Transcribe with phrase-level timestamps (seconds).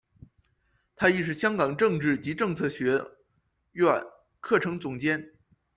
[0.95, 2.99] 他亦是香港政治及政策学
[3.73, 4.01] 苑
[4.41, 5.31] 课程总监。